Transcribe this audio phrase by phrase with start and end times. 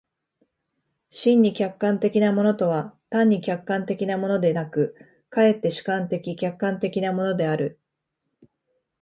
[1.11, 4.95] 真に客観的なものとは単に客観的なものでなく、
[5.29, 7.79] 却って主観的・客観的なものである。